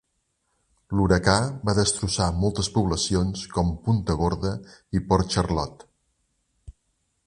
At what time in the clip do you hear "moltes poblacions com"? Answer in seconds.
2.45-3.71